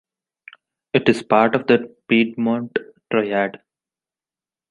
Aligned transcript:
It 0.93 1.07
is 1.09 1.21
part 1.21 1.53
of 1.53 1.67
the 1.67 1.95
Piedmont 2.07 2.79
Triad. 3.11 3.61